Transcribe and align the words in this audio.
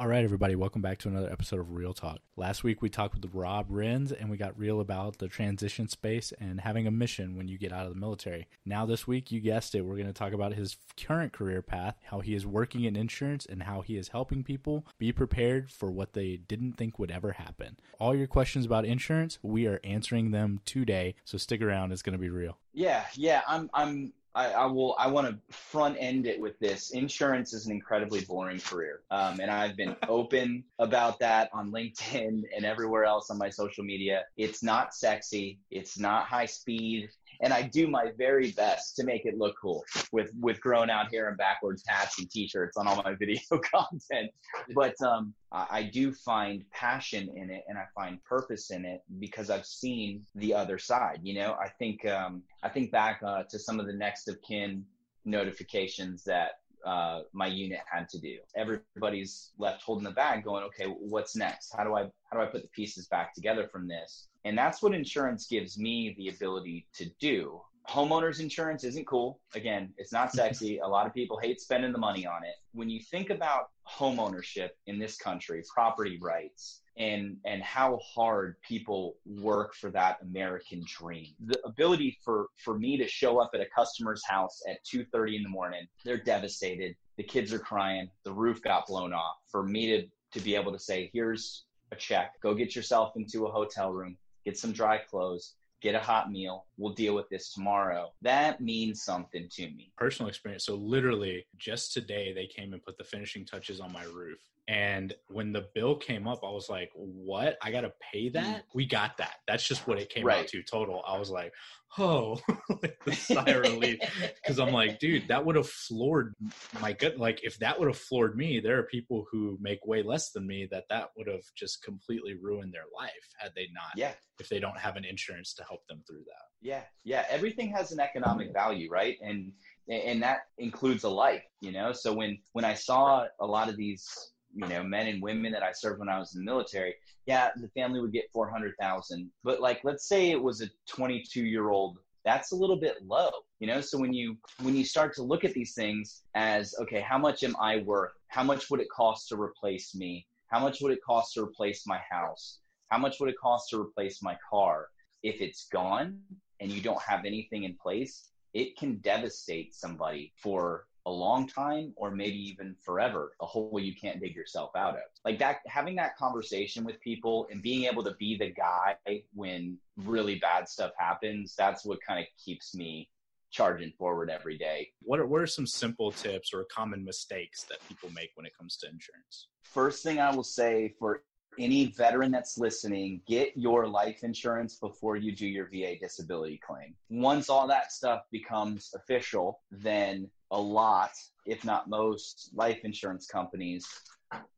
All 0.00 0.06
right, 0.06 0.22
everybody, 0.22 0.54
welcome 0.56 0.82
back 0.82 0.98
to 0.98 1.08
another 1.08 1.30
episode 1.30 1.58
of 1.58 1.72
Real 1.72 1.94
Talk. 1.94 2.18
Last 2.36 2.62
week 2.62 2.82
we 2.82 2.90
talked 2.90 3.14
with 3.14 3.34
Rob 3.34 3.66
Rins 3.70 4.12
and 4.12 4.28
we 4.28 4.36
got 4.36 4.58
real 4.58 4.80
about 4.80 5.16
the 5.16 5.26
transition 5.26 5.88
space 5.88 6.34
and 6.38 6.60
having 6.60 6.86
a 6.86 6.90
mission 6.90 7.36
when 7.36 7.48
you 7.48 7.56
get 7.56 7.72
out 7.72 7.86
of 7.86 7.94
the 7.94 7.98
military. 7.98 8.46
Now, 8.66 8.84
this 8.84 9.06
week, 9.06 9.32
you 9.32 9.40
guessed 9.40 9.74
it, 9.74 9.82
we're 9.82 9.96
going 9.96 10.06
to 10.06 10.12
talk 10.12 10.34
about 10.34 10.52
his 10.52 10.76
current 11.02 11.32
career 11.32 11.62
path, 11.62 11.96
how 12.04 12.20
he 12.20 12.34
is 12.34 12.46
working 12.46 12.84
in 12.84 12.94
insurance, 12.94 13.46
and 13.46 13.62
how 13.62 13.80
he 13.80 13.96
is 13.96 14.08
helping 14.08 14.44
people 14.44 14.86
be 14.98 15.10
prepared 15.10 15.70
for 15.70 15.90
what 15.90 16.12
they 16.12 16.36
didn't 16.36 16.74
think 16.74 16.98
would 16.98 17.10
ever 17.10 17.32
happen. 17.32 17.78
All 17.98 18.14
your 18.14 18.26
questions 18.26 18.66
about 18.66 18.84
insurance, 18.84 19.38
we 19.42 19.66
are 19.66 19.80
answering 19.82 20.30
them 20.30 20.60
today, 20.66 21.14
so 21.24 21.38
stick 21.38 21.62
around, 21.62 21.90
it's 21.90 22.02
going 22.02 22.12
to 22.12 22.18
be 22.18 22.30
real. 22.30 22.58
Yeah, 22.74 23.04
yeah, 23.14 23.42
I'm 23.48 23.70
I'm 23.72 24.12
I, 24.38 24.52
I 24.52 24.66
will. 24.66 24.94
I 25.00 25.08
want 25.08 25.26
to 25.26 25.36
front 25.52 25.96
end 25.98 26.24
it 26.26 26.40
with 26.40 26.56
this. 26.60 26.90
Insurance 26.92 27.52
is 27.52 27.66
an 27.66 27.72
incredibly 27.72 28.24
boring 28.24 28.60
career, 28.60 29.00
um, 29.10 29.40
and 29.40 29.50
I've 29.50 29.76
been 29.76 29.96
open 30.08 30.62
about 30.78 31.18
that 31.18 31.50
on 31.52 31.72
LinkedIn 31.72 32.44
and 32.54 32.64
everywhere 32.64 33.04
else 33.04 33.30
on 33.30 33.38
my 33.38 33.50
social 33.50 33.82
media. 33.82 34.22
It's 34.36 34.62
not 34.62 34.94
sexy. 34.94 35.58
It's 35.72 35.98
not 35.98 36.26
high 36.26 36.46
speed 36.46 37.10
and 37.40 37.52
I 37.52 37.62
do 37.62 37.88
my 37.88 38.12
very 38.16 38.50
best 38.52 38.96
to 38.96 39.04
make 39.04 39.24
it 39.24 39.38
look 39.38 39.54
cool 39.60 39.84
with 40.12 40.30
with 40.40 40.60
grown 40.60 40.90
out 40.90 41.12
hair 41.12 41.28
and 41.28 41.36
backwards 41.36 41.82
hats 41.86 42.18
and 42.18 42.30
t-shirts 42.30 42.76
on 42.76 42.86
all 42.86 43.02
my 43.02 43.14
video 43.18 43.40
content. 43.50 44.30
But 44.74 44.94
um, 45.02 45.34
I 45.52 45.84
do 45.84 46.12
find 46.12 46.64
passion 46.72 47.30
in 47.34 47.50
it 47.50 47.64
and 47.68 47.78
I 47.78 47.84
find 47.94 48.22
purpose 48.24 48.70
in 48.70 48.84
it 48.84 49.02
because 49.18 49.50
I've 49.50 49.66
seen 49.66 50.24
the 50.34 50.54
other 50.54 50.78
side. 50.78 51.20
You 51.22 51.34
know, 51.34 51.56
I 51.60 51.68
think 51.68 52.04
um, 52.06 52.42
I 52.62 52.68
think 52.68 52.90
back 52.90 53.20
uh, 53.24 53.44
to 53.50 53.58
some 53.58 53.80
of 53.80 53.86
the 53.86 53.94
next 53.94 54.28
of 54.28 54.40
kin 54.42 54.84
notifications 55.24 56.24
that 56.24 56.60
uh, 56.84 57.22
my 57.32 57.46
unit 57.46 57.80
had 57.90 58.08
to 58.10 58.18
do. 58.18 58.38
Everybody's 58.56 59.52
left 59.58 59.82
holding 59.82 60.04
the 60.04 60.10
bag, 60.10 60.44
going, 60.44 60.64
"Okay, 60.64 60.86
what's 60.86 61.36
next? 61.36 61.74
How 61.76 61.84
do 61.84 61.94
I 61.94 62.04
how 62.30 62.38
do 62.38 62.40
I 62.40 62.46
put 62.46 62.62
the 62.62 62.68
pieces 62.68 63.06
back 63.08 63.34
together 63.34 63.68
from 63.68 63.88
this?" 63.88 64.28
And 64.44 64.56
that's 64.56 64.82
what 64.82 64.94
insurance 64.94 65.46
gives 65.46 65.78
me 65.78 66.14
the 66.16 66.28
ability 66.28 66.86
to 66.94 67.10
do. 67.20 67.60
Homeowners 67.88 68.40
insurance 68.40 68.84
isn't 68.84 69.06
cool. 69.06 69.40
Again, 69.54 69.94
it's 69.96 70.12
not 70.12 70.32
sexy. 70.32 70.78
A 70.84 70.86
lot 70.86 71.06
of 71.06 71.14
people 71.14 71.38
hate 71.38 71.60
spending 71.60 71.92
the 71.92 71.98
money 71.98 72.26
on 72.26 72.44
it. 72.44 72.54
When 72.72 72.90
you 72.90 73.00
think 73.00 73.30
about 73.30 73.70
homeownership 73.88 74.70
in 74.86 74.98
this 74.98 75.16
country, 75.16 75.62
property 75.72 76.18
rights, 76.20 76.82
and 76.98 77.36
and 77.46 77.62
how 77.62 77.98
hard 77.98 78.56
people 78.60 79.16
work 79.24 79.74
for 79.74 79.90
that 79.92 80.18
American 80.20 80.84
dream. 80.86 81.32
The 81.46 81.58
ability 81.64 82.18
for 82.24 82.48
for 82.62 82.78
me 82.78 82.98
to 82.98 83.06
show 83.08 83.38
up 83.38 83.52
at 83.54 83.60
a 83.60 83.66
customer's 83.74 84.22
house 84.26 84.60
at 84.68 84.84
2:30 84.84 85.36
in 85.36 85.42
the 85.42 85.48
morning, 85.48 85.86
they're 86.04 86.22
devastated. 86.22 86.94
The 87.16 87.22
kids 87.22 87.52
are 87.52 87.58
crying. 87.58 88.10
The 88.24 88.32
roof 88.32 88.60
got 88.62 88.86
blown 88.86 89.12
off. 89.12 89.36
For 89.48 89.62
me 89.62 89.86
to 89.86 90.08
to 90.32 90.40
be 90.40 90.54
able 90.56 90.72
to 90.72 90.78
say, 90.78 91.08
"Here's 91.14 91.64
a 91.90 91.96
check. 91.96 92.38
Go 92.42 92.54
get 92.54 92.76
yourself 92.76 93.16
into 93.16 93.46
a 93.46 93.50
hotel 93.50 93.92
room. 93.92 94.18
Get 94.44 94.58
some 94.58 94.72
dry 94.72 94.98
clothes 94.98 95.54
get 95.80 95.94
a 95.94 96.00
hot 96.00 96.30
meal. 96.30 96.66
We'll 96.76 96.92
deal 96.92 97.14
with 97.14 97.28
this 97.28 97.52
tomorrow. 97.52 98.12
That 98.22 98.60
means 98.60 99.02
something 99.02 99.48
to 99.52 99.62
me. 99.62 99.92
Personal 99.96 100.28
experience. 100.28 100.64
So, 100.64 100.74
literally, 100.74 101.46
just 101.56 101.92
today, 101.92 102.32
they 102.32 102.46
came 102.46 102.72
and 102.72 102.82
put 102.82 102.98
the 102.98 103.04
finishing 103.04 103.44
touches 103.44 103.80
on 103.80 103.92
my 103.92 104.04
roof. 104.04 104.40
And 104.68 105.14
when 105.28 105.52
the 105.52 105.66
bill 105.74 105.96
came 105.96 106.28
up, 106.28 106.40
I 106.44 106.50
was 106.50 106.68
like, 106.68 106.90
what? 106.94 107.56
I 107.62 107.70
got 107.70 107.80
to 107.80 107.92
pay 108.12 108.28
hmm. 108.28 108.34
that? 108.34 108.64
We 108.74 108.84
got 108.84 109.16
that. 109.16 109.36
That's 109.48 109.66
just 109.66 109.88
what 109.88 109.98
it 109.98 110.10
came 110.10 110.26
right. 110.26 110.40
out 110.40 110.48
to 110.48 110.62
total. 110.62 111.02
I 111.08 111.18
was 111.18 111.30
like, 111.30 111.54
oh, 111.96 112.38
like 112.82 112.98
the 113.06 113.14
sigh 113.14 113.44
of 113.46 113.62
relief. 113.62 113.98
Because 114.42 114.60
I'm 114.60 114.74
like, 114.74 114.98
dude, 114.98 115.28
that 115.28 115.46
would 115.46 115.56
have 115.56 115.70
floored 115.70 116.34
my 116.82 116.92
gut. 116.92 117.16
Like, 117.16 117.40
if 117.42 117.58
that 117.60 117.80
would 117.80 117.88
have 117.88 117.96
floored 117.96 118.36
me, 118.36 118.60
there 118.60 118.78
are 118.78 118.82
people 118.82 119.24
who 119.32 119.56
make 119.58 119.86
way 119.86 120.02
less 120.02 120.32
than 120.32 120.46
me 120.46 120.68
that 120.70 120.84
that 120.90 121.12
would 121.16 121.28
have 121.28 121.44
just 121.56 121.82
completely 121.82 122.34
ruined 122.34 122.74
their 122.74 122.82
life 122.94 123.12
had 123.38 123.52
they 123.56 123.68
not. 123.72 123.96
Yeah. 123.96 124.12
If 124.38 124.50
they 124.50 124.60
don't 124.60 124.78
have 124.78 124.96
an 124.96 125.04
insurance 125.06 125.54
to 125.54 125.64
help 125.64 125.86
them 125.88 126.02
through 126.06 126.24
that. 126.26 126.44
Yeah. 126.60 126.82
Yeah. 127.04 127.24
Everything 127.30 127.70
has 127.70 127.90
an 127.90 128.00
economic 128.00 128.52
value, 128.52 128.90
right? 128.90 129.16
And, 129.22 129.52
and 129.88 130.22
that 130.22 130.40
includes 130.58 131.04
a 131.04 131.08
life, 131.08 131.44
you 131.62 131.72
know? 131.72 131.92
So 131.92 132.12
when, 132.12 132.38
when 132.52 132.66
I 132.66 132.74
saw 132.74 133.24
a 133.40 133.46
lot 133.46 133.70
of 133.70 133.76
these 133.76 134.06
you 134.54 134.66
know 134.66 134.82
men 134.82 135.06
and 135.08 135.22
women 135.22 135.52
that 135.52 135.62
I 135.62 135.72
served 135.72 136.00
when 136.00 136.08
I 136.08 136.18
was 136.18 136.34
in 136.34 136.44
the 136.44 136.50
military, 136.50 136.94
yeah, 137.26 137.50
the 137.56 137.68
family 137.68 138.00
would 138.00 138.12
get 138.12 138.30
four 138.32 138.50
hundred 138.50 138.74
thousand. 138.80 139.30
But 139.44 139.60
like, 139.60 139.80
let's 139.84 140.08
say 140.08 140.30
it 140.30 140.42
was 140.42 140.62
a 140.62 140.68
twenty-two 140.88 141.44
year 141.44 141.70
old, 141.70 141.98
that's 142.24 142.52
a 142.52 142.56
little 142.56 142.76
bit 142.76 142.96
low, 143.06 143.30
you 143.60 143.66
know. 143.66 143.80
So 143.80 143.98
when 143.98 144.12
you 144.12 144.36
when 144.62 144.76
you 144.76 144.84
start 144.84 145.14
to 145.14 145.22
look 145.22 145.44
at 145.44 145.54
these 145.54 145.74
things 145.74 146.22
as 146.34 146.74
okay, 146.80 147.00
how 147.00 147.18
much 147.18 147.42
am 147.42 147.56
I 147.60 147.78
worth? 147.78 148.12
How 148.28 148.42
much 148.42 148.70
would 148.70 148.80
it 148.80 148.90
cost 148.90 149.28
to 149.28 149.40
replace 149.40 149.94
me? 149.94 150.26
How 150.48 150.60
much 150.60 150.80
would 150.80 150.92
it 150.92 151.02
cost 151.04 151.34
to 151.34 151.42
replace 151.42 151.86
my 151.86 152.00
house? 152.10 152.58
How 152.90 152.98
much 152.98 153.20
would 153.20 153.28
it 153.28 153.36
cost 153.40 153.70
to 153.70 153.80
replace 153.80 154.22
my 154.22 154.36
car? 154.48 154.88
If 155.22 155.40
it's 155.40 155.68
gone 155.68 156.20
and 156.60 156.70
you 156.70 156.80
don't 156.80 157.02
have 157.02 157.24
anything 157.24 157.64
in 157.64 157.76
place, 157.82 158.30
it 158.54 158.76
can 158.78 158.96
devastate 158.96 159.74
somebody 159.74 160.32
for 160.36 160.86
a 161.08 161.10
long 161.10 161.48
time 161.48 161.92
or 161.96 162.10
maybe 162.10 162.36
even 162.36 162.76
forever, 162.84 163.32
a 163.40 163.46
hole 163.46 163.80
you 163.80 163.94
can't 163.94 164.20
dig 164.20 164.36
yourself 164.36 164.70
out 164.76 164.94
of. 164.94 165.02
Like 165.24 165.38
that, 165.38 165.60
having 165.66 165.96
that 165.96 166.16
conversation 166.16 166.84
with 166.84 167.00
people 167.00 167.48
and 167.50 167.62
being 167.62 167.84
able 167.84 168.04
to 168.04 168.14
be 168.18 168.36
the 168.36 168.50
guy 168.50 168.96
when 169.34 169.78
really 169.96 170.38
bad 170.38 170.68
stuff 170.68 170.92
happens, 170.98 171.54
that's 171.56 171.84
what 171.84 171.98
kind 172.06 172.20
of 172.20 172.26
keeps 172.42 172.74
me 172.74 173.08
charging 173.50 173.90
forward 173.92 174.28
every 174.28 174.58
day. 174.58 174.90
What 175.00 175.18
are, 175.18 175.26
what 175.26 175.40
are 175.40 175.46
some 175.46 175.66
simple 175.66 176.12
tips 176.12 176.52
or 176.52 176.66
common 176.70 177.02
mistakes 177.02 177.64
that 177.64 177.78
people 177.88 178.10
make 178.10 178.30
when 178.34 178.44
it 178.44 178.52
comes 178.56 178.76
to 178.78 178.86
insurance? 178.86 179.48
First 179.62 180.02
thing 180.02 180.20
I 180.20 180.34
will 180.34 180.44
say 180.44 180.94
for 180.98 181.22
any 181.58 181.86
veteran 181.86 182.30
that's 182.30 182.58
listening, 182.58 183.20
get 183.26 183.56
your 183.56 183.86
life 183.86 184.22
insurance 184.22 184.76
before 184.76 185.16
you 185.16 185.34
do 185.34 185.46
your 185.46 185.66
VA 185.66 185.96
disability 185.98 186.60
claim. 186.66 186.94
Once 187.10 187.48
all 187.48 187.66
that 187.66 187.92
stuff 187.92 188.22
becomes 188.30 188.90
official, 188.94 189.60
then 189.70 190.30
a 190.50 190.60
lot, 190.60 191.10
if 191.46 191.64
not 191.64 191.88
most, 191.88 192.50
life 192.54 192.80
insurance 192.84 193.26
companies 193.26 193.86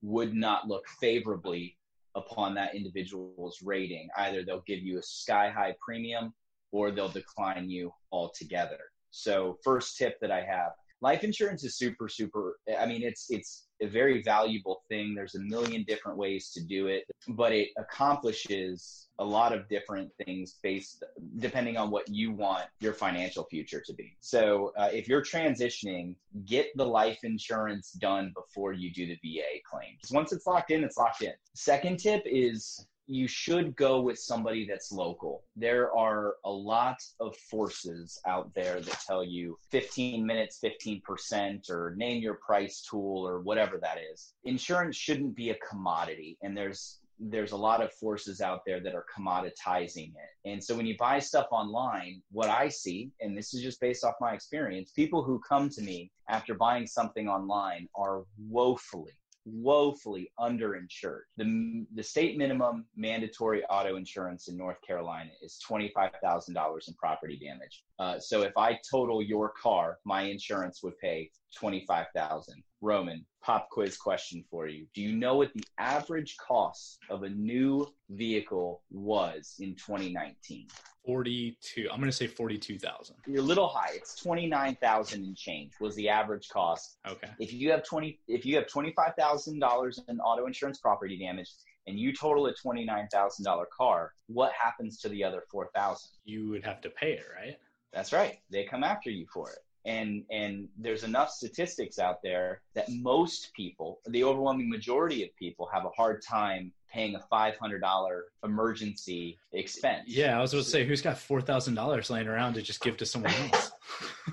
would 0.02 0.34
not 0.34 0.68
look 0.68 0.86
favorably 1.00 1.76
upon 2.14 2.54
that 2.54 2.74
individual's 2.74 3.60
rating. 3.62 4.08
Either 4.16 4.44
they'll 4.44 4.64
give 4.66 4.80
you 4.80 4.98
a 4.98 5.02
sky 5.02 5.50
high 5.50 5.74
premium 5.80 6.34
or 6.72 6.90
they'll 6.90 7.08
decline 7.08 7.70
you 7.70 7.92
altogether. 8.12 8.78
So, 9.12 9.58
first 9.64 9.96
tip 9.96 10.20
that 10.20 10.30
I 10.30 10.42
have 10.42 10.72
life 11.02 11.24
insurance 11.24 11.64
is 11.64 11.76
super 11.76 12.08
super 12.08 12.58
i 12.78 12.86
mean 12.86 13.02
it's 13.02 13.30
it's 13.30 13.66
a 13.82 13.86
very 13.86 14.22
valuable 14.22 14.82
thing. 14.88 15.14
There's 15.14 15.34
a 15.34 15.40
million 15.40 15.84
different 15.84 16.18
ways 16.18 16.50
to 16.52 16.62
do 16.62 16.86
it 16.88 17.04
but 17.28 17.52
it 17.52 17.68
accomplishes 17.76 19.08
a 19.18 19.24
lot 19.24 19.52
of 19.52 19.68
different 19.68 20.10
things 20.24 20.56
based 20.62 21.04
depending 21.38 21.76
on 21.76 21.90
what 21.90 22.08
you 22.08 22.32
want 22.32 22.64
your 22.80 22.94
financial 22.94 23.44
future 23.44 23.82
to 23.84 23.92
be. 23.94 24.16
So 24.20 24.72
uh, 24.76 24.88
if 24.92 25.08
you're 25.08 25.22
transitioning 25.22 26.14
get 26.46 26.66
the 26.76 26.84
life 26.84 27.18
insurance 27.22 27.92
done 27.92 28.32
before 28.34 28.72
you 28.72 28.92
do 28.92 29.06
the 29.06 29.18
va 29.22 29.46
claim. 29.70 29.96
Once 30.10 30.32
it's 30.32 30.46
locked 30.46 30.70
in 30.70 30.84
it's 30.84 30.96
locked 30.96 31.22
in. 31.22 31.32
Second 31.54 31.98
tip 31.98 32.22
is 32.24 32.86
you 33.10 33.26
should 33.26 33.74
go 33.74 34.00
with 34.00 34.18
somebody 34.18 34.64
that's 34.66 34.92
local. 34.92 35.42
There 35.56 35.92
are 35.96 36.36
a 36.44 36.50
lot 36.50 37.02
of 37.18 37.36
forces 37.36 38.20
out 38.24 38.54
there 38.54 38.80
that 38.80 39.00
tell 39.04 39.24
you 39.24 39.58
15 39.70 40.24
minutes, 40.24 40.60
15%, 40.62 41.68
or 41.70 41.94
name 41.96 42.22
your 42.22 42.34
price 42.34 42.82
tool, 42.88 43.26
or 43.26 43.40
whatever 43.40 43.78
that 43.78 43.98
is. 44.12 44.34
Insurance 44.44 44.96
shouldn't 44.96 45.34
be 45.34 45.50
a 45.50 45.56
commodity, 45.56 46.38
and 46.42 46.56
there's 46.56 46.98
there's 47.22 47.52
a 47.52 47.56
lot 47.56 47.82
of 47.82 47.92
forces 47.92 48.40
out 48.40 48.62
there 48.64 48.80
that 48.80 48.94
are 48.94 49.04
commoditizing 49.14 50.08
it. 50.08 50.48
And 50.50 50.64
so 50.64 50.74
when 50.74 50.86
you 50.86 50.96
buy 50.96 51.18
stuff 51.18 51.48
online, 51.50 52.22
what 52.32 52.48
I 52.48 52.70
see, 52.70 53.10
and 53.20 53.36
this 53.36 53.52
is 53.52 53.62
just 53.62 53.78
based 53.78 54.04
off 54.04 54.14
my 54.22 54.32
experience, 54.32 54.90
people 54.92 55.22
who 55.22 55.38
come 55.46 55.68
to 55.68 55.82
me 55.82 56.10
after 56.30 56.54
buying 56.54 56.86
something 56.86 57.28
online 57.28 57.90
are 57.94 58.24
woefully 58.38 59.12
woefully 59.52 60.30
underinsured. 60.38 61.22
The, 61.36 61.86
the 61.94 62.02
state 62.02 62.36
minimum 62.38 62.86
mandatory 62.96 63.64
auto 63.66 63.96
insurance 63.96 64.48
in 64.48 64.56
North 64.56 64.80
Carolina 64.86 65.30
is 65.42 65.58
$25,000 65.68 66.88
in 66.88 66.94
property 66.94 67.38
damage. 67.38 67.84
Uh, 67.98 68.18
so 68.18 68.42
if 68.42 68.52
I 68.56 68.78
total 68.90 69.22
your 69.22 69.52
car, 69.60 69.98
my 70.04 70.22
insurance 70.22 70.82
would 70.82 70.98
pay 70.98 71.30
25,000. 71.56 72.62
Roman, 72.80 73.24
pop 73.42 73.68
quiz 73.70 73.96
question 73.96 74.44
for 74.50 74.66
you. 74.66 74.86
Do 74.94 75.02
you 75.02 75.12
know 75.12 75.36
what 75.36 75.52
the 75.54 75.64
average 75.78 76.36
cost 76.38 76.98
of 77.10 77.22
a 77.22 77.28
new 77.28 77.86
vehicle 78.08 78.82
was 78.90 79.56
in 79.58 79.74
2019? 79.74 80.68
42. 81.04 81.88
I'm 81.90 81.98
going 81.98 82.10
to 82.10 82.16
say 82.16 82.26
42,000. 82.26 83.16
You're 83.26 83.40
a 83.40 83.42
little 83.42 83.68
high. 83.68 83.92
It's 83.94 84.14
29,000 84.16 85.24
and 85.24 85.36
change 85.36 85.72
was 85.80 85.94
the 85.96 86.08
average 86.08 86.48
cost. 86.48 86.98
Okay. 87.08 87.28
If 87.38 87.52
you 87.52 87.70
have 87.70 87.84
20 87.84 88.18
if 88.28 88.44
you 88.44 88.56
have 88.56 88.66
$25,000 88.66 90.00
in 90.08 90.20
auto 90.20 90.46
insurance 90.46 90.78
property 90.78 91.18
damage 91.18 91.50
and 91.86 91.98
you 91.98 92.14
total 92.14 92.46
a 92.46 92.54
$29,000 92.54 93.64
car, 93.76 94.12
what 94.26 94.52
happens 94.52 94.98
to 95.00 95.08
the 95.08 95.24
other 95.24 95.42
4,000? 95.50 96.10
You 96.24 96.48
would 96.50 96.64
have 96.64 96.80
to 96.82 96.90
pay 96.90 97.12
it, 97.12 97.24
right? 97.34 97.56
That's 97.92 98.12
right. 98.12 98.38
They 98.50 98.64
come 98.64 98.84
after 98.84 99.10
you 99.10 99.26
for 99.32 99.50
it. 99.50 99.58
And 99.84 100.24
and 100.30 100.68
there's 100.78 101.04
enough 101.04 101.30
statistics 101.30 101.98
out 101.98 102.22
there 102.22 102.60
that 102.74 102.90
most 102.90 103.52
people 103.54 104.00
the 104.08 104.24
overwhelming 104.24 104.68
majority 104.68 105.22
of 105.24 105.34
people 105.36 105.68
have 105.72 105.84
a 105.84 105.90
hard 105.90 106.22
time 106.22 106.72
paying 106.92 107.14
a 107.14 107.20
$500 107.32 108.20
emergency 108.44 109.38
expense. 109.52 110.04
Yeah 110.06 110.38
i 110.38 110.40
was 110.40 110.52
going 110.52 110.64
to 110.64 110.70
say 110.70 110.84
who's 110.86 111.02
got 111.02 111.16
$4000 111.16 112.10
laying 112.10 112.28
around 112.28 112.54
to 112.54 112.62
just 112.62 112.80
give 112.80 112.96
to 112.98 113.06
someone 113.06 113.32
else? 113.32 113.72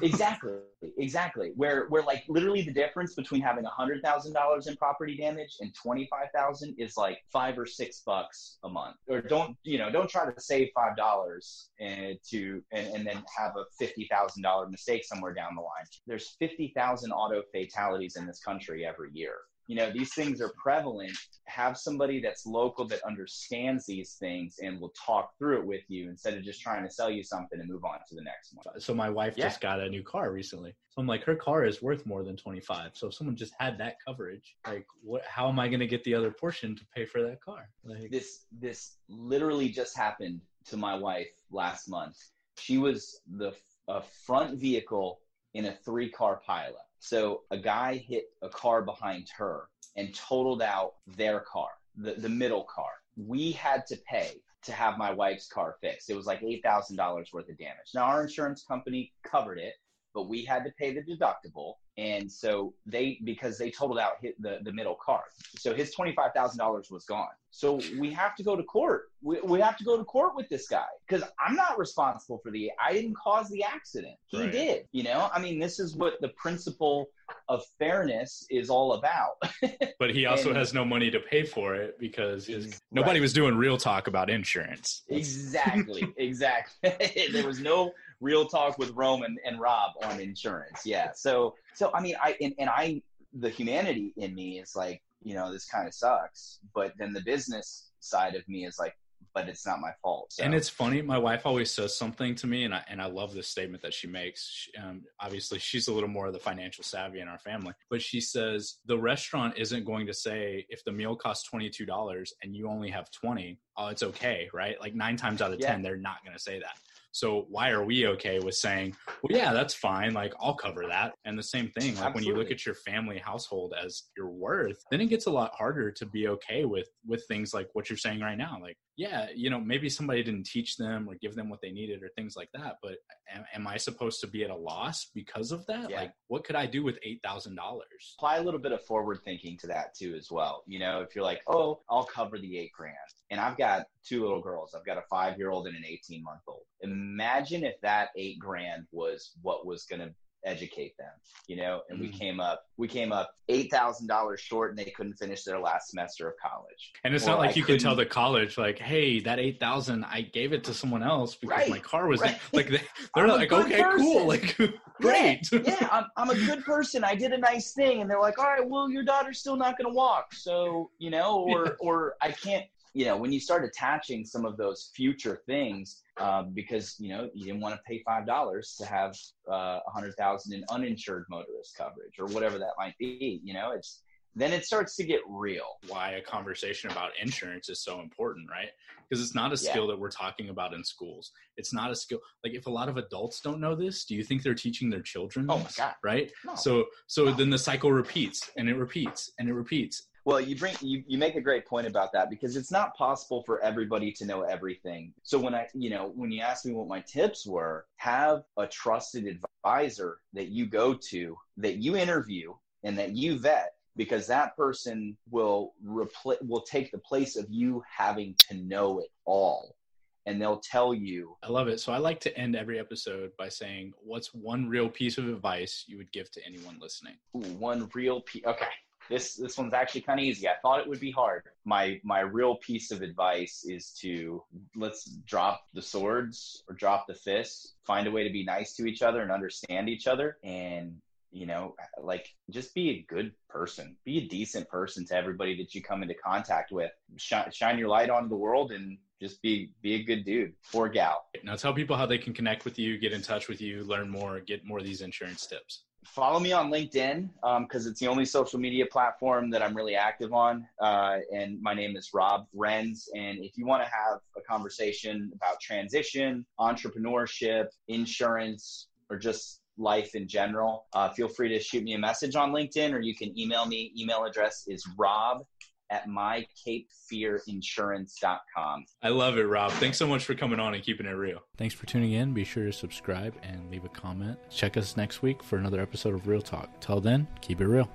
Exactly 0.01 0.59
exactly. 0.97 1.51
Where 1.55 1.87
where 1.89 2.03
like 2.03 2.23
literally 2.27 2.61
the 2.61 2.73
difference 2.73 3.15
between 3.15 3.41
having 3.41 3.65
a 3.65 3.69
hundred 3.69 4.01
thousand 4.03 4.33
dollars 4.33 4.67
in 4.67 4.75
property 4.75 5.17
damage 5.17 5.57
and 5.59 5.73
25,000 5.73 6.75
is 6.77 6.97
like 6.97 7.19
five 7.31 7.57
or 7.57 7.65
six 7.65 8.01
bucks 8.05 8.57
a 8.63 8.69
month. 8.69 8.97
Or 9.09 9.21
don't 9.21 9.55
you 9.63 9.77
know 9.77 9.91
don't 9.91 10.09
try 10.09 10.31
to 10.31 10.41
save 10.41 10.69
five 10.75 10.95
dollars 10.95 11.69
and 11.79 12.17
to 12.29 12.63
and, 12.71 12.87
and 12.95 13.07
then 13.07 13.23
have 13.37 13.55
a 13.57 13.63
fifty 13.79 14.07
thousand 14.09 14.43
dollar 14.43 14.69
mistake 14.69 15.05
somewhere 15.05 15.33
down 15.33 15.55
the 15.55 15.61
line. 15.61 15.85
There's 16.05 16.35
50,000 16.39 17.11
auto 17.11 17.41
fatalities 17.53 18.15
in 18.15 18.25
this 18.27 18.39
country 18.39 18.85
every 18.85 19.09
year 19.13 19.35
you 19.67 19.75
know 19.75 19.91
these 19.91 20.13
things 20.13 20.41
are 20.41 20.51
prevalent. 20.61 21.17
Have 21.45 21.77
somebody 21.77 22.21
that's 22.21 22.45
local 22.45 22.85
that 22.87 23.01
understands 23.03 23.85
these 23.85 24.13
things 24.13 24.55
and 24.61 24.79
will 24.79 24.93
talk 25.05 25.31
through 25.37 25.59
it 25.59 25.65
with 25.65 25.81
you 25.87 26.09
instead 26.09 26.33
of 26.33 26.43
just 26.43 26.61
trying 26.61 26.83
to 26.83 26.89
sell 26.89 27.09
you 27.09 27.23
something 27.23 27.59
and 27.59 27.69
move 27.69 27.83
on 27.85 27.99
to 28.09 28.15
the 28.15 28.23
next 28.23 28.53
one. 28.53 28.79
So 28.79 28.93
my 28.93 29.09
wife 29.09 29.35
yeah. 29.37 29.45
just 29.45 29.61
got 29.61 29.79
a 29.79 29.89
new 29.89 30.03
car 30.03 30.31
recently. 30.31 30.73
So 30.89 31.01
i'm 31.01 31.07
like 31.07 31.23
her 31.25 31.35
car 31.35 31.63
is 31.63 31.81
worth 31.81 32.07
more 32.07 32.23
than 32.23 32.35
25 32.35 32.93
so 32.95 33.07
if 33.07 33.13
someone 33.13 33.35
just 33.35 33.53
had 33.59 33.77
that 33.77 33.97
coverage 34.03 34.55
like 34.65 34.87
what 35.03 35.21
how 35.29 35.47
am 35.47 35.59
i 35.59 35.67
going 35.67 35.79
to 35.79 35.85
get 35.85 36.03
the 36.03 36.15
other 36.15 36.31
portion 36.31 36.75
to 36.75 36.83
pay 36.95 37.05
for 37.05 37.21
that 37.21 37.41
car? 37.41 37.69
Like 37.83 38.09
this 38.11 38.45
this 38.51 38.97
literally 39.09 39.69
just 39.69 39.97
happened 39.97 40.41
to 40.69 40.77
my 40.77 40.95
wife 40.95 41.29
last 41.51 41.89
month. 41.89 42.15
She 42.57 42.77
was 42.77 43.21
the 43.27 43.53
a 43.87 44.01
front 44.25 44.59
vehicle 44.59 45.19
in 45.53 45.65
a 45.65 45.73
three 45.85 46.09
car 46.09 46.41
pileup 46.47 46.86
so 46.99 47.43
a 47.51 47.57
guy 47.57 47.95
hit 47.95 48.25
a 48.41 48.49
car 48.49 48.81
behind 48.81 49.27
her 49.37 49.69
and 49.95 50.13
totaled 50.15 50.61
out 50.61 50.93
their 51.07 51.41
car, 51.41 51.69
the, 51.95 52.13
the 52.13 52.29
middle 52.29 52.63
car. 52.63 52.91
We 53.15 53.51
had 53.51 53.85
to 53.87 53.97
pay 54.09 54.41
to 54.63 54.71
have 54.71 54.97
my 54.97 55.11
wife's 55.11 55.47
car 55.47 55.77
fixed. 55.81 56.09
It 56.09 56.15
was 56.15 56.25
like 56.25 56.41
$8,000 56.41 57.33
worth 57.33 57.49
of 57.49 57.57
damage. 57.57 57.93
Now, 57.93 58.03
our 58.03 58.21
insurance 58.21 58.63
company 58.63 59.11
covered 59.23 59.59
it, 59.59 59.73
but 60.13 60.27
we 60.27 60.43
had 60.43 60.63
to 60.65 60.71
pay 60.77 60.93
the 60.93 61.01
deductible 61.01 61.75
and 61.97 62.31
so 62.31 62.73
they 62.85 63.19
because 63.23 63.57
they 63.57 63.71
totaled 63.71 63.99
out 63.99 64.13
hit 64.21 64.39
the 64.41 64.59
the 64.63 64.71
middle 64.71 64.95
car 64.95 65.23
so 65.57 65.73
his 65.73 65.93
$25000 65.95 66.91
was 66.91 67.05
gone. 67.05 67.27
So 67.49 67.79
we 67.97 68.11
have 68.11 68.35
to 68.35 68.43
go 68.43 68.55
to 68.55 68.63
court. 68.63 69.09
We, 69.21 69.39
we 69.41 69.59
have 69.61 69.77
to 69.77 69.83
go 69.83 69.97
to 69.97 70.03
court 70.03 70.35
with 70.35 70.47
this 70.47 70.67
guy 70.67 70.85
because 71.07 71.27
i'm 71.39 71.55
not 71.55 71.79
responsible 71.79 72.39
for 72.43 72.51
the 72.51 72.71
i 72.83 72.93
didn't 72.93 73.15
cause 73.15 73.49
the 73.49 73.63
accident. 73.63 74.15
He 74.27 74.41
right. 74.41 74.51
did 74.51 74.87
you 74.91 75.03
know? 75.03 75.29
I 75.33 75.39
mean 75.39 75.59
this 75.59 75.79
is 75.79 75.95
what 75.95 76.21
the 76.21 76.29
principle 76.29 77.09
of 77.49 77.63
fairness 77.79 78.45
is 78.49 78.69
all 78.69 78.93
about. 78.93 79.41
But 79.99 80.13
he 80.13 80.27
also 80.27 80.49
and, 80.49 80.57
has 80.57 80.75
no 80.75 80.85
money 80.85 81.09
to 81.09 81.19
pay 81.19 81.43
for 81.43 81.73
it 81.73 81.97
because 81.97 82.45
his, 82.45 82.79
nobody 82.91 83.13
right. 83.13 83.21
was 83.21 83.33
doing 83.33 83.55
real 83.55 83.77
talk 83.77 84.05
about 84.05 84.29
insurance. 84.29 85.01
Exactly 85.09 86.13
exactly. 86.17 86.91
There 87.31 87.47
was 87.47 87.59
no 87.59 87.93
real 88.19 88.47
talk 88.47 88.77
with 88.77 88.91
Roman 88.91 89.37
and 89.45 89.59
Rob 89.59 89.91
on 90.03 90.19
insurance. 90.19 90.81
Yeah. 90.85 91.11
So 91.13 91.55
so 91.75 91.91
I 91.93 92.01
mean 92.01 92.15
I 92.21 92.35
and, 92.41 92.53
and 92.57 92.69
I 92.69 93.01
the 93.33 93.49
humanity 93.49 94.13
in 94.17 94.33
me 94.33 94.59
is 94.59 94.75
like, 94.75 95.01
you 95.21 95.35
know, 95.35 95.51
this 95.51 95.65
kind 95.65 95.87
of 95.87 95.93
sucks. 95.93 96.59
But 96.73 96.93
then 96.97 97.13
the 97.13 97.21
business 97.21 97.89
side 97.99 98.35
of 98.35 98.47
me 98.47 98.65
is 98.65 98.77
like, 98.79 98.95
but 99.33 99.47
it's 99.47 99.67
not 99.67 99.79
my 99.79 99.91
fault. 100.01 100.33
So. 100.33 100.43
And 100.43 100.55
it's 100.55 100.69
funny. 100.69 101.01
My 101.01 101.17
wife 101.19 101.45
always 101.45 101.69
says 101.69 101.95
something 101.95 102.33
to 102.35 102.47
me, 102.47 102.63
and 102.63 102.73
I 102.73 102.83
and 102.89 102.99
I 102.99 103.05
love 103.05 103.35
this 103.35 103.47
statement 103.47 103.83
that 103.83 103.93
she 103.93 104.07
makes. 104.07 104.49
She, 104.49 104.71
um, 104.81 105.03
obviously, 105.19 105.59
she's 105.59 105.87
a 105.87 105.93
little 105.93 106.09
more 106.09 106.25
of 106.25 106.33
the 106.33 106.39
financial 106.39 106.83
savvy 106.83 107.19
in 107.19 107.27
our 107.27 107.37
family, 107.37 107.73
but 107.91 108.01
she 108.01 108.19
says 108.19 108.77
the 108.87 108.97
restaurant 108.97 109.53
isn't 109.57 109.85
going 109.85 110.07
to 110.07 110.13
say 110.13 110.65
if 110.69 110.83
the 110.85 110.91
meal 110.91 111.15
costs 111.15 111.47
twenty 111.47 111.69
two 111.69 111.85
dollars 111.85 112.33
and 112.41 112.55
you 112.55 112.67
only 112.67 112.89
have 112.89 113.11
twenty, 113.11 113.59
oh, 113.77 113.87
it's 113.87 114.01
okay, 114.01 114.49
right? 114.53 114.79
Like 114.81 114.95
nine 114.95 115.17
times 115.17 115.41
out 115.41 115.53
of 115.53 115.59
ten, 115.59 115.83
they're 115.83 115.97
not 115.97 116.23
going 116.23 116.35
to 116.35 116.41
say 116.41 116.57
that. 116.59 116.77
So 117.17 117.47
why 117.49 117.71
are 117.71 117.83
we 117.83 118.05
okay 118.09 118.37
with 118.37 118.53
saying, 118.53 118.95
well, 119.23 119.35
yeah, 119.35 119.51
that's 119.51 119.73
fine. 119.73 120.13
Like 120.13 120.35
I'll 120.39 120.53
cover 120.53 120.85
that. 120.87 121.13
And 121.25 121.35
the 121.35 121.41
same 121.41 121.69
thing, 121.69 121.95
like 121.95 122.05
Absolutely. 122.05 122.13
when 122.13 122.23
you 122.25 122.35
look 122.35 122.51
at 122.51 122.63
your 122.63 122.75
family 122.75 123.17
household 123.17 123.73
as 123.83 124.03
your 124.15 124.29
worth, 124.29 124.77
then 124.91 125.01
it 125.01 125.07
gets 125.07 125.25
a 125.25 125.31
lot 125.31 125.51
harder 125.57 125.91
to 125.93 126.05
be 126.05 126.27
okay 126.27 126.65
with 126.65 126.87
with 127.07 127.25
things 127.27 127.55
like 127.55 127.69
what 127.73 127.89
you're 127.89 127.97
saying 127.97 128.19
right 128.19 128.37
now. 128.37 128.59
Like, 128.61 128.77
yeah, 128.97 129.29
you 129.35 129.49
know, 129.49 129.59
maybe 129.59 129.89
somebody 129.89 130.21
didn't 130.21 130.45
teach 130.45 130.77
them 130.77 131.07
or 131.09 131.15
give 131.15 131.33
them 131.33 131.49
what 131.49 131.59
they 131.59 131.71
needed 131.71 132.03
or 132.03 132.09
things 132.09 132.35
like 132.35 132.49
that. 132.53 132.75
But 132.83 132.97
am, 133.33 133.45
am 133.51 133.65
I 133.65 133.77
supposed 133.77 134.21
to 134.21 134.27
be 134.27 134.43
at 134.43 134.51
a 134.51 134.55
loss 134.55 135.09
because 135.15 135.51
of 135.51 135.65
that? 135.65 135.89
Yeah. 135.89 136.01
Like, 136.01 136.13
what 136.27 136.43
could 136.43 136.55
I 136.55 136.67
do 136.67 136.83
with 136.83 136.99
eight 137.01 137.21
thousand 137.23 137.55
dollars? 137.55 138.15
Apply 138.19 138.37
a 138.37 138.43
little 138.43 138.59
bit 138.59 138.73
of 138.73 138.83
forward 138.83 139.21
thinking 139.25 139.57
to 139.57 139.67
that 139.67 139.95
too, 139.97 140.13
as 140.15 140.29
well. 140.29 140.61
You 140.67 140.77
know, 140.77 141.01
if 141.01 141.15
you're 141.15 141.25
like, 141.25 141.41
oh, 141.47 141.79
I'll 141.89 142.03
cover 142.05 142.37
the 142.37 142.59
eight 142.59 142.73
grand, 142.73 142.95
and 143.29 143.39
I've 143.39 143.57
got 143.57 143.87
two 144.05 144.21
little 144.21 144.41
girls. 144.41 144.73
I've 144.75 144.85
got 144.85 144.97
a 144.97 145.03
five 145.09 145.37
year 145.37 145.51
old 145.51 145.67
and 145.67 145.75
an 145.75 145.83
18 145.85 146.23
month 146.23 146.41
old 146.47 146.63
imagine 146.81 147.63
if 147.63 147.79
that 147.81 148.09
eight 148.15 148.39
grand 148.39 148.85
was 148.91 149.31
what 149.41 149.65
was 149.65 149.85
going 149.85 150.01
to 150.01 150.13
educate 150.45 150.95
them 150.97 151.11
you 151.47 151.57
know 151.57 151.81
and 151.89 151.99
mm. 151.99 152.03
we 152.03 152.09
came 152.09 152.39
up 152.39 152.63
we 152.77 152.87
came 152.87 153.11
up 153.11 153.31
eight 153.49 153.69
thousand 153.71 154.07
dollars 154.07 154.39
short 154.39 154.69
and 154.69 154.77
they 154.77 154.91
couldn't 154.91 155.15
finish 155.15 155.43
their 155.43 155.59
last 155.59 155.89
semester 155.89 156.29
of 156.29 156.35
college 156.41 156.93
and 157.03 157.13
it's 157.13 157.25
or 157.25 157.31
not 157.31 157.39
like 157.39 157.49
I 157.49 157.53
you 157.53 157.63
can 157.63 157.79
tell 157.79 157.95
the 157.95 158.05
college 158.05 158.57
like 158.57 158.77
hey 158.77 159.19
that 159.21 159.39
eight 159.39 159.59
thousand 159.59 160.05
i 160.05 160.21
gave 160.21 160.53
it 160.53 160.63
to 160.65 160.73
someone 160.73 161.03
else 161.03 161.35
because 161.35 161.57
right, 161.57 161.69
my 161.69 161.79
car 161.79 162.07
was 162.07 162.21
right. 162.21 162.39
like 162.53 162.69
they, 162.69 162.81
they're 163.15 163.27
like 163.27 163.51
okay 163.51 163.81
person. 163.81 163.99
cool 163.99 164.27
like 164.27 164.55
great 165.01 165.41
yeah, 165.51 165.59
yeah 165.65 165.89
I'm, 165.91 166.05
I'm 166.15 166.29
a 166.29 166.45
good 166.45 166.63
person 166.63 167.03
i 167.03 167.15
did 167.15 167.33
a 167.33 167.37
nice 167.37 167.73
thing 167.73 168.01
and 168.01 168.09
they're 168.09 168.21
like 168.21 168.37
all 168.37 168.45
right 168.45 168.65
well 168.65 168.89
your 168.89 169.03
daughter's 169.03 169.39
still 169.39 169.57
not 169.57 169.77
going 169.77 169.91
to 169.91 169.95
walk 169.95 170.33
so 170.33 170.91
you 170.99 171.09
know 171.09 171.39
or 171.49 171.65
yeah. 171.65 171.71
or 171.79 172.15
i 172.21 172.31
can't 172.31 172.65
you 172.97 173.05
know 173.05 173.15
when 173.15 173.31
you 173.31 173.39
start 173.39 173.63
attaching 173.63 174.25
some 174.25 174.43
of 174.43 174.57
those 174.57 174.89
future 174.95 175.43
things 175.45 176.01
uh, 176.17 176.41
because 176.41 176.95
you 176.97 177.09
know 177.09 177.29
you 177.35 177.45
didn't 177.45 177.61
want 177.61 177.75
to 177.75 177.81
pay 177.87 178.01
five 178.03 178.25
dollars 178.25 178.75
to 178.79 178.85
have 178.87 179.15
uh, 179.47 179.53
a 179.53 179.55
uh, 179.55 179.79
hundred 179.93 180.15
thousand 180.15 180.53
in 180.53 180.63
uninsured 180.71 181.25
motorist 181.29 181.77
coverage 181.77 182.17
or 182.17 182.25
whatever 182.27 182.57
that 182.57 182.71
might 182.77 182.97
be 182.97 183.39
you 183.43 183.53
know 183.53 183.71
it's 183.71 184.01
then 184.35 184.51
it 184.51 184.65
starts 184.65 184.95
to 184.95 185.03
get 185.03 185.19
real 185.27 185.77
why 185.87 186.11
a 186.11 186.21
conversation 186.21 186.89
about 186.89 187.11
insurance 187.21 187.69
is 187.69 187.83
so 187.83 188.01
important 188.01 188.49
right 188.49 188.69
because 189.07 189.23
it's 189.23 189.35
not 189.35 189.53
a 189.53 189.57
skill 189.57 189.85
yeah. 189.85 189.91
that 189.91 189.99
we're 189.99 190.09
talking 190.09 190.49
about 190.49 190.73
in 190.73 190.83
schools 190.83 191.31
it's 191.55 191.73
not 191.73 191.91
a 191.91 191.95
skill 191.95 192.19
like 192.43 192.55
if 192.55 192.65
a 192.65 192.69
lot 192.69 192.89
of 192.89 192.97
adults 192.97 193.41
don't 193.41 193.59
know 193.59 193.75
this 193.75 194.05
do 194.05 194.15
you 194.15 194.23
think 194.23 194.41
they're 194.41 194.55
teaching 194.55 194.89
their 194.89 195.01
children 195.01 195.45
oh 195.49 195.59
my 195.59 195.69
god 195.77 195.93
right 196.03 196.31
no. 196.43 196.55
so 196.55 196.85
so 197.05 197.25
no. 197.25 197.31
then 197.33 197.51
the 197.51 197.59
cycle 197.59 197.91
repeats 197.91 198.49
and 198.57 198.67
it 198.67 198.75
repeats 198.75 199.31
and 199.37 199.47
it 199.47 199.53
repeats 199.53 200.07
well, 200.27 200.41
you 200.41 200.57
bring 200.57 200.75
you, 200.81 201.05
you 201.07 201.17
make 201.17 201.35
a 201.35 201.41
great 201.41 201.65
point 201.65 201.87
about 201.87 202.11
that 202.11 202.29
because 202.29 202.57
it's 202.57 202.69
not 202.69 202.93
possible 202.97 203.43
for 203.43 203.61
everybody 203.61 204.11
to 204.11 204.25
know 204.25 204.41
everything. 204.41 205.13
So 205.23 205.39
when 205.39 205.55
I, 205.55 205.69
you 205.73 205.89
know, 205.89 206.11
when 206.15 206.33
you 206.33 206.41
ask 206.41 206.65
me 206.65 206.73
what 206.73 206.89
my 206.89 206.99
tips 206.99 207.47
were, 207.47 207.85
have 207.95 208.43
a 208.57 208.67
trusted 208.67 209.25
advisor 209.25 210.17
that 210.33 210.49
you 210.49 210.65
go 210.65 210.93
to, 210.93 211.37
that 211.55 211.77
you 211.77 211.95
interview 211.95 212.53
and 212.83 212.97
that 212.97 213.15
you 213.15 213.39
vet 213.39 213.75
because 213.95 214.27
that 214.27 214.57
person 214.57 215.15
will 215.31 215.73
repl- 215.81 216.45
will 216.45 216.63
take 216.63 216.91
the 216.91 216.97
place 216.97 217.37
of 217.37 217.45
you 217.49 217.81
having 217.89 218.35
to 218.49 218.55
know 218.55 218.99
it 218.99 219.09
all 219.23 219.77
and 220.25 220.41
they'll 220.41 220.59
tell 220.59 220.93
you. 220.93 221.37
I 221.41 221.47
love 221.47 221.69
it. 221.69 221.79
So 221.79 221.93
I 221.93 221.99
like 221.99 222.19
to 222.19 222.37
end 222.37 222.53
every 222.53 222.79
episode 222.79 223.31
by 223.37 223.47
saying, 223.47 223.93
"What's 224.03 224.33
one 224.33 224.67
real 224.67 224.89
piece 224.89 225.17
of 225.17 225.29
advice 225.29 225.85
you 225.87 225.95
would 225.95 226.11
give 226.11 226.29
to 226.31 226.45
anyone 226.45 226.79
listening?" 226.81 227.15
Ooh, 227.37 227.53
one 227.53 227.89
real 227.93 228.19
piece. 228.19 228.43
Okay, 228.45 228.67
this 229.09 229.35
this 229.35 229.57
one's 229.57 229.73
actually 229.73 230.01
kind 230.01 230.19
of 230.19 230.25
easy. 230.25 230.47
I 230.47 230.55
thought 230.61 230.79
it 230.79 230.87
would 230.87 230.99
be 230.99 231.11
hard. 231.11 231.43
My 231.65 231.99
my 232.03 232.19
real 232.19 232.55
piece 232.55 232.91
of 232.91 233.01
advice 233.01 233.65
is 233.67 233.91
to 234.01 234.43
let's 234.75 235.05
drop 235.25 235.61
the 235.73 235.81
swords 235.81 236.63
or 236.67 236.75
drop 236.75 237.07
the 237.07 237.15
fists. 237.15 237.73
Find 237.85 238.07
a 238.07 238.11
way 238.11 238.23
to 238.23 238.33
be 238.33 238.43
nice 238.43 238.75
to 238.75 238.85
each 238.85 239.01
other 239.01 239.21
and 239.21 239.31
understand 239.31 239.89
each 239.89 240.07
other 240.07 240.37
and 240.43 240.97
you 241.31 241.45
know 241.45 241.75
like 242.01 242.33
just 242.49 242.73
be 242.73 242.89
a 242.89 243.05
good 243.13 243.33
person 243.49 243.95
be 244.05 244.17
a 244.19 244.27
decent 244.27 244.67
person 244.69 245.05
to 245.05 245.15
everybody 245.15 245.57
that 245.57 245.75
you 245.75 245.81
come 245.81 246.01
into 246.01 246.15
contact 246.15 246.71
with 246.71 246.91
shine, 247.17 247.51
shine 247.51 247.77
your 247.77 247.89
light 247.89 248.09
on 248.09 248.29
the 248.29 248.35
world 248.35 248.71
and 248.71 248.97
just 249.21 249.41
be 249.41 249.71
be 249.81 249.95
a 249.95 250.03
good 250.03 250.23
dude 250.23 250.53
or 250.73 250.87
gal 250.87 251.25
now 251.43 251.55
tell 251.55 251.73
people 251.73 251.95
how 251.95 252.05
they 252.05 252.17
can 252.17 252.33
connect 252.33 252.65
with 252.65 252.79
you 252.79 252.97
get 252.97 253.11
in 253.11 253.21
touch 253.21 253.47
with 253.47 253.61
you 253.61 253.83
learn 253.83 254.09
more 254.09 254.39
get 254.39 254.65
more 254.65 254.79
of 254.79 254.85
these 254.85 255.01
insurance 255.01 255.45
tips 255.45 255.83
follow 256.07 256.39
me 256.39 256.51
on 256.51 256.71
LinkedIn 256.71 257.29
because 257.61 257.85
um, 257.85 257.91
it's 257.91 257.99
the 257.99 258.07
only 258.07 258.25
social 258.25 258.59
media 258.59 258.85
platform 258.85 259.49
that 259.51 259.61
I'm 259.61 259.75
really 259.75 259.95
active 259.95 260.33
on. 260.33 260.67
Uh, 260.81 261.17
and 261.33 261.61
my 261.61 261.73
name 261.73 261.95
is 261.95 262.11
Rob 262.13 262.47
Renz. 262.55 263.07
And 263.15 263.39
if 263.43 263.57
you 263.57 263.65
want 263.65 263.83
to 263.83 263.89
have 263.89 264.19
a 264.37 264.41
conversation 264.41 265.31
about 265.35 265.59
transition, 265.59 266.45
entrepreneurship, 266.59 267.67
insurance, 267.87 268.87
or 269.09 269.17
just 269.17 269.61
life 269.77 270.15
in 270.15 270.27
general, 270.27 270.85
uh, 270.93 271.09
feel 271.09 271.27
free 271.27 271.49
to 271.49 271.59
shoot 271.59 271.83
me 271.83 271.93
a 271.93 271.99
message 271.99 272.35
on 272.35 272.51
LinkedIn 272.51 272.93
or 272.93 272.99
you 272.99 273.15
can 273.15 273.37
email 273.37 273.65
me. 273.65 273.93
Email 273.97 274.25
address 274.25 274.63
is 274.67 274.87
rob 274.97 275.43
at 275.89 276.07
mycapefearinsurance.com. 276.07 278.85
I 279.01 279.09
love 279.09 279.37
it, 279.37 279.43
Rob. 279.43 279.71
Thanks 279.73 279.97
so 279.97 280.07
much 280.07 280.25
for 280.25 280.35
coming 280.35 280.59
on 280.59 280.73
and 280.73 280.83
keeping 280.83 281.05
it 281.05 281.11
real. 281.11 281.39
Thanks 281.57 281.73
for 281.73 281.85
tuning 281.85 282.13
in. 282.13 282.33
Be 282.33 282.43
sure 282.43 282.65
to 282.65 282.73
subscribe 282.73 283.35
and 283.43 283.69
leave 283.71 283.85
a 283.85 283.89
comment. 283.89 284.37
Check 284.49 284.77
us 284.77 284.97
next 284.97 285.21
week 285.21 285.43
for 285.43 285.57
another 285.57 285.81
episode 285.81 286.13
of 286.13 286.27
Real 286.27 286.41
Talk. 286.41 286.79
Till 286.79 286.99
then, 286.99 287.27
keep 287.41 287.61
it 287.61 287.67
real. 287.67 287.89